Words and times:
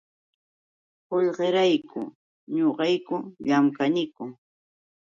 Qullqirayku 1.07 1.99
ñuqayku 2.55 3.15
llamkaniku. 3.47 4.23